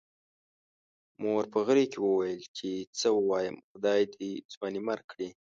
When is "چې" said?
2.57-2.69